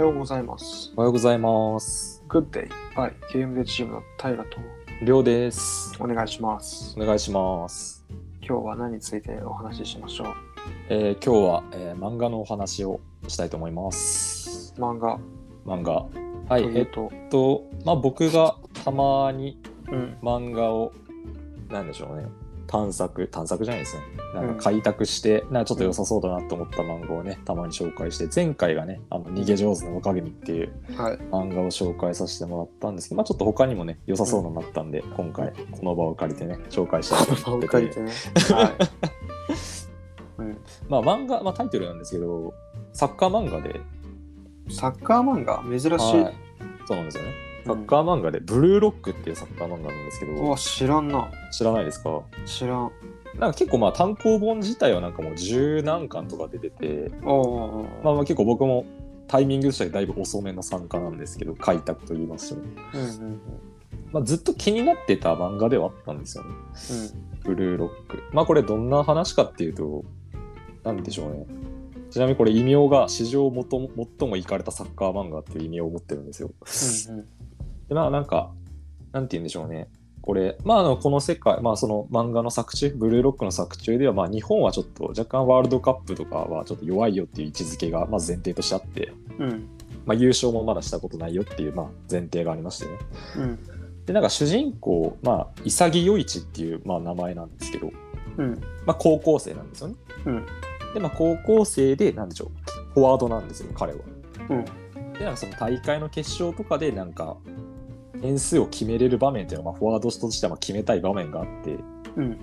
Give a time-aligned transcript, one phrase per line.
[0.00, 0.90] はようございます。
[0.96, 2.24] おはようございます。
[2.26, 4.56] Good day by ゲームでチームの平と
[5.02, 5.94] りょうです。
[6.00, 6.98] お願いします。
[6.98, 8.02] お願いします。
[8.40, 10.26] 今日は何についてお話ししましょう？
[10.88, 14.74] えー今日は、えー漫画のお話をしたいと思います。
[14.78, 15.18] 漫画
[15.66, 16.06] 漫画。
[16.48, 19.60] はい、えっと、と、まあ僕がたまに
[19.92, 20.92] うん、漫画を、
[21.68, 22.26] なんでしょうね、
[22.70, 24.02] 探索、探索じゃないですね。
[24.32, 31.16] なんうんか開拓して、なんかちょっと良さそうだなと思った漫画をね、たまに紹介して、前回がね、あの逃げ上手の若君っていうはい。
[31.32, 37.74] 漫画を紹介させてもらったんですけど、まあちょっと他にもね、良さそうなのになったんで、今回この場を借りてね、紹介したいと思ってて。
[37.74, 38.72] はい。
[40.38, 40.58] うん、
[40.88, 42.54] まあ漫画、まあタイトルなんですけど、
[42.92, 43.80] サッカー漫画で、
[44.70, 45.62] サッカー漫画？
[45.68, 46.22] 珍しい。
[46.22, 46.50] はい
[46.86, 47.49] そうなんですよね。
[47.64, 51.30] サッカー漫画で、ブルーロックっていうサッカー漫画なんですけど、うわ、知らんな。
[51.52, 52.22] 知らないですか？
[52.46, 52.90] 知らん。
[53.38, 57.32] なんか結構まあ単行本自体はなんかもう十何巻とか出てて、ま
[58.10, 58.84] あまあ結構僕も
[59.28, 63.40] タイミングとしてはだいぶ遅めの参加なんですけど、開拓と言いましても、うんうんうん
[64.12, 66.50] まあずっと気になってた漫画ではあったんですよね。
[67.44, 68.24] ブルーロック。
[68.32, 70.04] まあこれどんな話かっていうと、
[70.82, 71.46] なんでしょうね。
[72.10, 76.50] ちなみにこれ異名が史上最も最もイかれたサッカー漫画っていう異名を持ってるんですよ。
[77.08, 77.28] うんうん
[77.90, 78.52] でまあなんか、
[79.12, 79.88] なんて言うんでしょうね。
[80.22, 89.68] これ、まああのこの世界、まあその漫画の作中、ブルーロックの作中では、まあ日本はちょっと若干ワールドカップとかはちょっと弱いよっていう位置づけがまず前提としてあって、うん
[90.06, 92.92] まあ優勝もまだしたことないよっていうまあ前提がありましてね。
[93.38, 93.58] うん
[94.06, 97.90] で、なんか主人公、まあ潔余一っていうまあ名前なんですけど、
[98.36, 99.94] うんまあ高校生なんですよね。
[100.26, 100.46] うん
[100.94, 103.98] で、まあ高校生で、なんでしょう、フォワードなんですよ、彼は。
[104.50, 104.64] うん
[105.14, 107.36] で、なんかその大会の決勝とかで、なんか、
[108.20, 111.76] 点数を決めれる場面っていうのは、まあ、フォワードとしてはまあ決めたい場面があって、
[112.16, 112.38] うん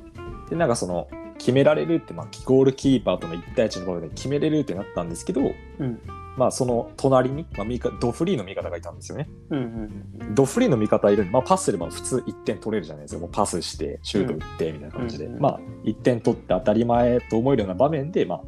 [0.49, 5.99] で、なんかその、決められるって、まあ、ゴールキーパーとの1対1の場面で決めれるってなったんですけど、うん
[6.37, 7.67] まあ、その隣に、まあ、
[7.99, 9.27] ドフリーの味方がいたんですよね。
[9.49, 13.21] うんうんドフリーの味方いるんで、まあ、パスすれば普通1点取れるじゃないですか。
[13.21, 15.25] もうパスして、シュート打って、みたいな感じで。
[15.25, 18.41] うんまあ、1点取って当たり前と思えるような場面で、まあ、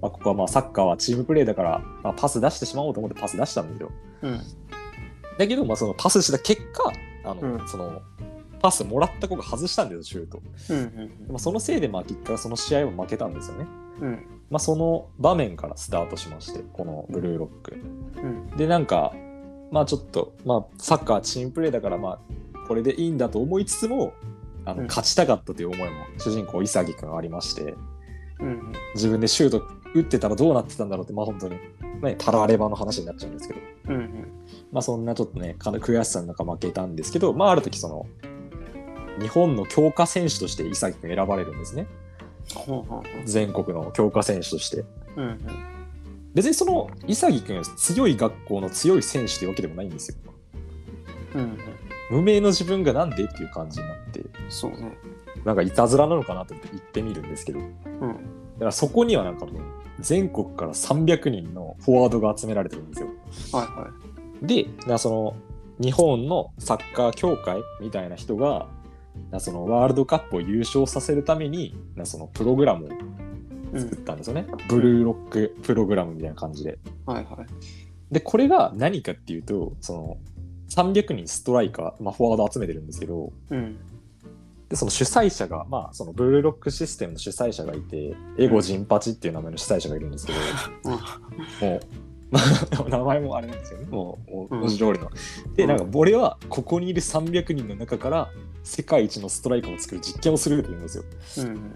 [0.00, 3.90] まあ、ここはまあサッカーはチームプレーだから、まあ、パス出してしまおうと思ってパス出したんですよ。
[4.22, 4.40] うん
[5.38, 6.92] だけど、まあ、そのパスした結果、
[7.24, 7.68] あの、うん。
[7.68, 8.02] その、
[8.60, 10.42] パスもらった子が外したんですよ、シュート。
[10.70, 13.66] うんうんまあ、そのせいで、まあ、結果、その試合は負けたんですよね。
[14.00, 14.26] うん。
[14.50, 17.76] まあ、その場面からスタートしまして、このブルーロック。
[18.22, 18.46] うん。
[18.56, 19.12] で、なんか、
[19.70, 24.12] まあちょっと、まあサッカーチームプレーだから、まあこれでいいんだと思いつつも、
[24.64, 24.86] あのうん。
[24.86, 27.74] 勝ちたかったという思いも主人公、潔くんありまして、
[28.38, 28.72] うん。
[28.94, 29.62] 自分でシュート
[29.94, 31.56] 打ってたらどうなってたんだろうって、まあ本当に、
[32.02, 34.28] ね、たらればの話になっちゃうんですけど、うんうん。
[34.72, 38.06] まあそんなちょっとね、悔しさの中負けたんですけど、まあある時その、
[39.20, 41.86] 日本の強化選手として潔くん選ばれるんですね。
[43.24, 44.84] 全国の強化選手として。
[45.16, 45.38] うんうん。
[46.34, 50.16] 別にその潔くん強い学校の強い選手というわけでもないんですよ。
[51.36, 51.58] うんうん。
[52.10, 54.98] 無名の自分がなんでっていう感じになって、そうね。
[55.44, 59.62] なんかいたずらなのかなと思って行ってみるんですけど、だうんからそこにはなんかもう
[60.00, 63.08] 全国から300人のフォワードが集められてるんですよ。
[63.52, 63.90] はいは
[64.42, 65.36] で、なその
[65.80, 68.68] 日本のサッカー協会みたいな人が、
[69.30, 72.90] なそのワールドカップを優勝させるために、なそのプログラムをい
[73.72, 74.46] うん作ったんですよね。
[74.68, 76.78] ブルーロックプログラムみたいな感じで。
[77.06, 77.46] はいはい
[78.10, 80.16] で、これが何かっていうと、その
[80.68, 83.76] 300人ストライカー、まあ、フォワード集めてるんですけど、うん
[84.68, 91.80] でその主催者が、まあ、そのブルーロックシステムの主催者がいて、エゴジンパチっていう名前の主催者がいるんですけど、もう、
[92.30, 93.86] まあ、名前もあれなんですよね。
[93.86, 95.10] もう、文字通りの。
[95.54, 98.30] で、なんか、俺はここにいる300人の中から
[98.62, 101.04] 世界一のストライカーを作る実験をするって言うんですよ。
[101.38, 101.74] うん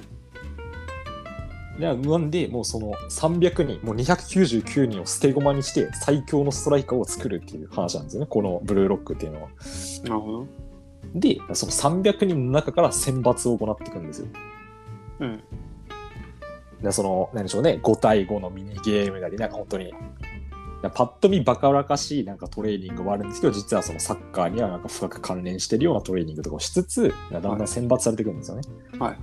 [1.79, 8.27] でなんで、もうその300人、もう299人を捨て駒にして最強のストライカーを作るっていう話なんですよね。
[8.29, 9.49] このブルーロックっていうのは。
[10.03, 10.47] なるほど
[11.15, 14.27] で、その300人の中から選抜を行っていくんですよ。
[15.21, 15.43] うん
[16.83, 19.93] でその、なんでしょうね、5対5のミニゲームなり、なんか本当に、
[20.95, 28.63] パッと見バカらかしいなんかトレーニングもあるんですけど、実はそのサッカーにはなんか深く関連してるようなトレーニングとかをしつつ、だんだん選抜されていくんですよね。
[29.01, 29.19] はいはい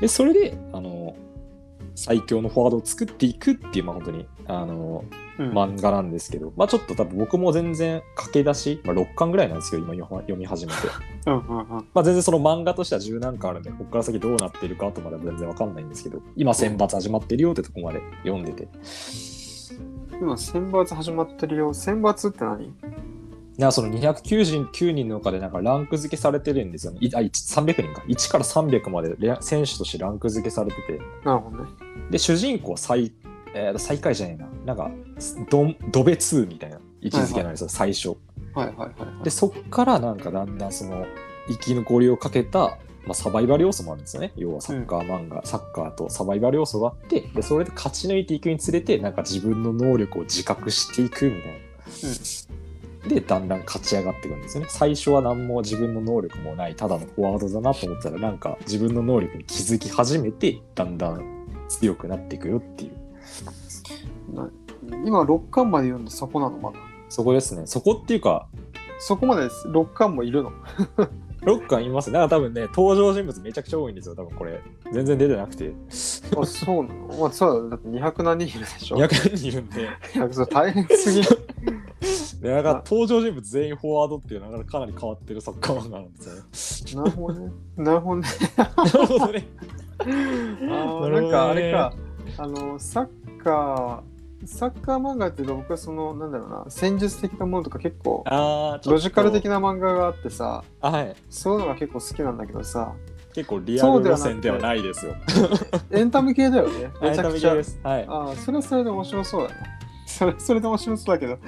[0.00, 1.01] で、それで、あの、
[1.94, 5.04] 最強のフォワードを作っていくっていう、まあ本当に、あの、
[5.38, 5.50] うん。
[5.52, 10.78] 漫画なんですけど、まあちょっと多分僕も全然駆け出し、まあ6巻ぐらいなんですけど、今読読み始めて。
[11.26, 18.68] まあ全然その漫画としては十何巻あるんで、ここから先どうなってるかとまでは全然わかんないんですけど、今選抜始まってるよってとこまで読んでて。
[20.20, 21.74] 今選抜始まってるよ。
[21.74, 22.74] 選抜って何？
[23.58, 26.98] なんかその299人の中でなんかランク付けされてるんですよね。
[27.02, 28.02] いあ1 300人か。
[28.08, 30.98] 1から300までレ選手としてランク付けされてて。
[31.24, 31.70] なるほどね
[32.10, 33.12] で、主人公は最、
[33.54, 34.48] えー最下位じゃないな。
[34.66, 34.90] なんか、
[35.50, 36.78] ドンドベ2みたいな。
[37.02, 38.16] 位置づけなんですよ、最初。
[38.54, 39.24] はいはいはいはい。
[39.24, 41.04] で、そっからなんかだんだんその
[41.48, 44.32] 生き残りをかけた、まあ、サバイバル要素もあるんですよね。
[44.36, 51.58] 要はサッカー漫画、サッカーとサバイバル要素があって、で、それで勝ち抜いていくにつれて、なんか自分の能力を自覚していくみたいな。
[53.08, 54.68] で、だんだん勝ち上がっていくんですよね。
[54.70, 64.34] 最初は何も自分の能力もない、ただのフォワードだなと思ったら、なんか自分の能力に気づき始めて、だんだん強くなっていくよっていう。
[64.34, 64.48] な
[65.04, 66.78] 今6巻まで読んでそこなのまだ？
[67.08, 67.66] そこですね。
[67.66, 68.48] そこっていうか、
[68.98, 70.52] そこまでです6巻もいるの？
[71.42, 72.14] 6巻いますね。
[72.14, 74.60] だから多分ね、登場人物めちゃくちゃ多いんですよ、多分これ。
[74.92, 75.72] 全然出てなくて。
[76.40, 77.06] あ、そうなの？
[77.18, 77.70] まあ、そうだ。
[77.70, 78.96] だって200何人いるでしょ？
[78.96, 79.82] い200人いるんで。
[80.14, 81.28] や、それ大変すぎる。
[82.42, 86.22] か登場人物全員フォワードっていうのがかなり変わってるサッカー漫画なんで
[86.52, 87.10] すよね。
[87.10, 87.52] なるほどね。
[87.76, 88.28] なるほどね。
[88.56, 89.48] なるほどね。
[90.02, 91.92] あーなんかあれか。
[92.38, 93.08] あの、サッ
[93.42, 98.24] カー、サッカー漫画っていうと僕はその、なんだろうな、戦術的なものとか結構、
[98.86, 99.60] ロジカル的な。
[99.60, 101.14] な漫画があってさ、はい。
[101.30, 102.94] そういうのが結構好きなんだけどさ、
[103.34, 105.14] 結構リアル路線ではないですよ。
[105.90, 106.90] エンタメ系だよね。
[107.00, 107.54] めちゃくちゃ。
[107.54, 107.78] です。
[107.82, 108.06] はい。
[108.08, 109.54] ああ、それはそれで面白そうだね。
[110.12, 111.38] それは それで面白そうだけど、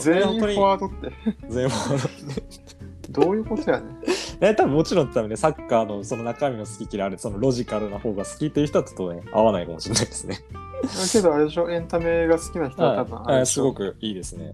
[0.00, 1.12] 全員フォワードって
[1.48, 2.72] 全員フォワー
[3.12, 3.22] ド。
[3.22, 3.98] どういうことやねん。
[4.40, 10.38] ね、多分もちろん多分ね、サッカーのその中身の好き嫌いある、そのロジカルな方が好きっていう人はちょっとね、合わないかもしれないですね。
[10.82, 14.52] だけどあれでしょ、エンタメが好きな人は多分あれすごくいいですね。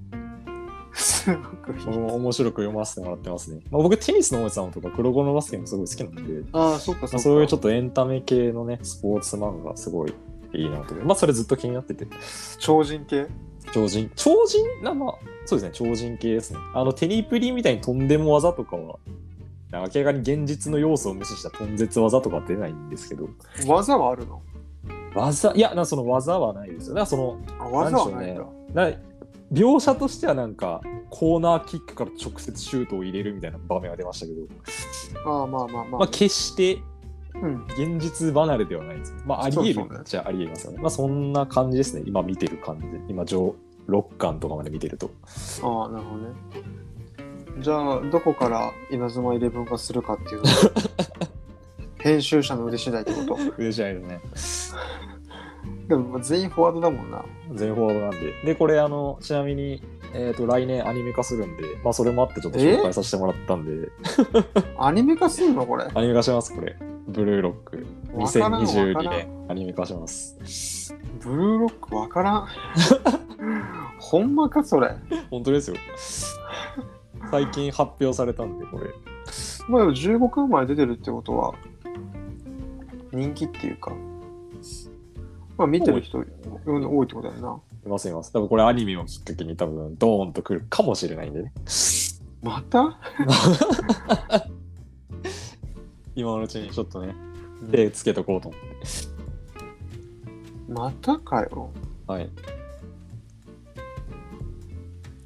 [0.92, 1.86] すごくいい。
[1.86, 3.60] 面白く読ませてもらってますね。
[3.70, 7.16] まあ、僕、テニスのおじさんとか黒子のバスケもすごい好きなんで、ああ、そっかそっか。
[7.16, 10.14] まあ、そういうちょっとエンタメ系のね、スポーツ漫画すごい
[10.52, 10.94] いいなと。
[10.94, 12.06] まあ、それずっと気になってて。
[12.58, 13.26] 超人系？
[13.72, 14.82] 超人、超人？
[14.82, 15.14] な、まあ、
[15.46, 16.58] そうですね、超人系ですね。
[16.74, 18.98] あの、テニプリみたいにとんでも技とかは、
[19.72, 23.28] 明らかに現実の要素を無視した頓絶技とかは出ないんですけど、
[23.66, 24.40] 技はあるの？
[25.14, 26.94] 技、いや、なその技はないですよ。
[26.94, 28.44] だからその、あ技はないんだ。
[28.72, 28.98] なんな
[29.52, 34.42] 描写としてはなんか、コーナーキックから直接シュートを入れるみたいな場面が出ましたけど、
[35.26, 35.98] ああ、まあまあまあ。
[36.00, 36.78] まあ、決して
[37.42, 37.64] うん。
[37.68, 39.22] 現実離れではないですね。
[39.26, 40.78] まあ、あり得るっちゃあり得ますよね。
[40.80, 42.02] まあ、そんな感じですね。
[42.06, 43.00] 今見てる感じで。
[43.08, 43.54] 今、上、
[43.88, 45.10] 6巻とかまで見てると。
[45.62, 46.30] ああ、なるほどね。
[47.60, 50.70] じゃあ、どこから稲妻イレブン化するかっていうのは
[52.00, 53.36] 編集者の腕次第ってこと？
[53.56, 54.20] 嬉しいですね。
[55.88, 57.24] でも全員フォワードだもんな。
[57.52, 58.32] 全フォワードなんで。
[58.44, 59.82] で、これ、あの、ちなみに、
[60.14, 63.88] えっ、と、来年アニメ化するんで、まあ、それもあってちょっと紹介させてもらったんで、
[64.78, 65.84] アニメ化するのこれ？
[65.94, 66.76] アニメ化します、これ。
[67.08, 67.86] ブルーロック。
[68.14, 70.94] わからんわ2022からん年アニメ化します。
[71.22, 72.48] ブルーロックわからん。
[73.98, 74.94] ほんまかそれ。
[75.30, 75.76] 本当ですよ。
[77.30, 78.90] 最近発表されたんで、これ。
[79.68, 81.54] まあでも15巻まで出てるってことは、
[83.12, 83.92] 人気っていうか、
[85.56, 87.60] まあ見てる人多いってことだよな。
[87.86, 88.32] いますいます。
[88.32, 91.52] 多分これアニメをきっかけに多分ドーンと来るかもしれないんでね。
[92.42, 92.98] また？
[96.16, 97.14] 今のうちにちょっとね、
[97.70, 98.68] 手つけとこうと思って。
[100.68, 101.70] またかよ。
[102.06, 102.30] はい。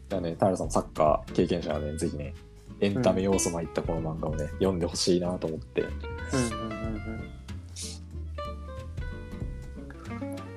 [0.09, 2.35] じゃあね、平さんもサッカー経験者はね、ぜひね、
[2.81, 5.83] エンタメ要素の入ったこの漫画をね、読んでほしいなと思って。
[5.83, 6.73] うんうん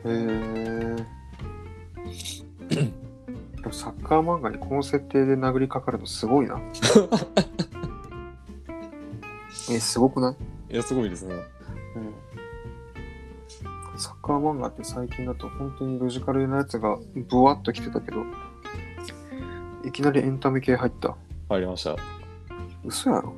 [0.06, 0.98] うんうん。
[0.98, 1.06] へ
[2.78, 2.92] え。
[3.72, 6.60] サッカー漫画にこの設定で殴りかかるのすごいな。
[9.70, 10.36] え、すごくな
[10.70, 10.74] い？
[10.74, 11.36] いや、すごいですね。
[11.36, 11.44] うん。
[14.00, 16.98] サッカー漫画って最近だと本当にロジカルなやつが
[17.30, 18.24] ブワッと来てたけど、
[19.86, 21.16] いきなりエンタメ系入った。
[21.50, 21.96] 入りました。
[22.84, 23.34] 嘘やろ？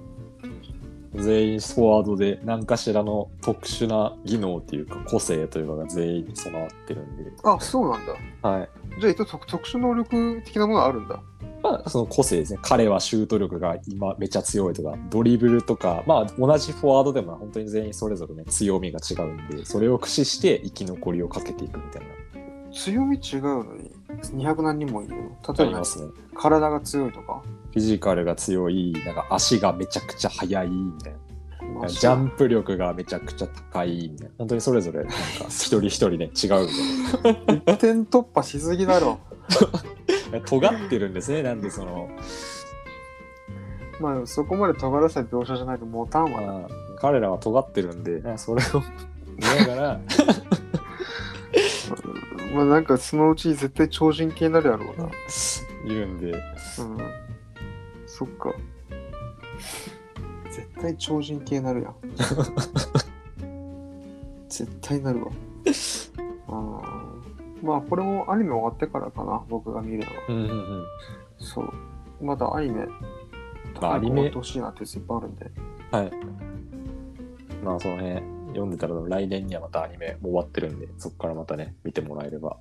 [1.16, 8.14] 全員フォワードで何かしらの特殊な技能っていうか個性というかが全員に備わってるんで、あ、そうなんだ。
[8.50, 8.70] はい。
[9.00, 11.22] じゃあ、一応特特殊能力的なものがあるんだ。
[11.64, 12.60] まあ、その個性ですね。
[12.62, 22.08] 彼はシュート力が今めちゃ強いとか、ドリブルとか、まあ同じフォワードでも本当に全員それぞれね、強みが違うんで、それを駆使して生き残りをかけていくみたいな。
[22.74, 25.86] 強み違うのに200何人もいるのあ例えばね。
[26.36, 27.42] 体が強いとか、
[27.72, 31.20] フィジカルが強い、なんか足がめちゃくちゃ速いみたいな。
[31.80, 34.34] まあジャンプ力がめちゃくちゃ高いみたいな。
[34.40, 35.16] 本当にそれぞれなんか
[35.48, 37.72] 一人一人ね、違うみたいな。
[37.74, 39.20] 一点突破しすぎだろ。
[40.42, 41.44] 尖ってるんですね。
[41.44, 42.10] なんでその、
[44.00, 46.54] まあそこまで尖らせた描写じゃないと持たんわな。
[46.54, 48.82] まあ、彼らは尖ってるんで、ねそれを
[49.36, 50.00] 見ながら、
[52.54, 55.10] まあなんかそのうち絶対超人系になるやろうな。
[55.86, 56.40] いるんで、うん。
[58.08, 58.52] そっか。
[60.50, 61.96] 絶対超人系になるやん。
[64.48, 65.32] 絶対なるわ。
[66.48, 67.03] あ
[67.64, 70.12] まあこれもアニメ終わってからかな、僕が見るのは。
[70.30, 70.86] うんうんうん。
[71.40, 71.74] そう。
[72.22, 72.86] まだアニメ、
[73.82, 75.52] まあアニメってほしいなってやついっぱいあるんで。
[75.92, 76.12] はい。
[77.64, 78.16] まあその辺
[78.50, 82.58] 読んでたら来年にはまたアニメも終わってるんで、そこからまたね、見てもらえれば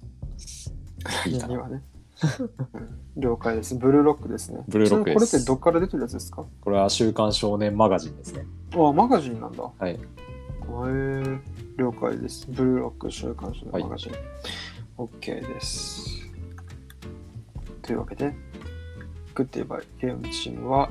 [1.26, 1.68] いいかな。
[1.68, 1.82] ね。
[2.74, 3.74] うん了解です。
[3.74, 4.62] ブルーロックですね。
[4.68, 6.46] ブルーロックこれってどっから出てるやつですか？
[6.60, 8.46] これは週刊少年マガジンですね。
[8.74, 9.62] あ、マガジンなんだ。
[9.62, 9.90] はい。
[9.90, 11.38] へえ
[11.76, 12.46] 了解です。
[12.48, 14.12] ブルーロック週刊誌のマガジン。
[15.06, 16.28] OK です。
[17.82, 18.32] というわけで、
[19.34, 20.88] グッディバイゲームチームは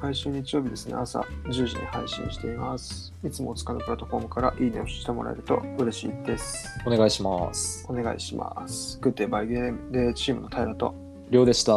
[0.00, 3.12] 毎週日曜日ですね、朝10時に配信しています。
[3.22, 6.68] いつもお使いのプラットフォームからいいねをしてもらえると嬉しいです。
[6.86, 7.86] お願いします。
[7.88, 8.98] お願いします。
[9.00, 10.94] グッディバイゲームチームの平と
[11.30, 11.74] りょうでした。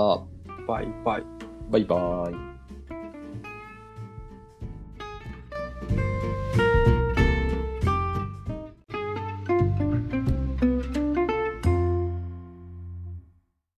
[0.68, 1.24] バイバイ。
[1.70, 2.55] バイバイ。